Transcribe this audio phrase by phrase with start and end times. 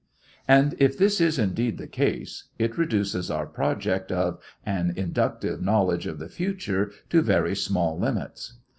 [0.47, 6.07] And if this is indeed the case, it reduces our project of an inductive knowledge
[6.07, 8.57] of the future to very small limits.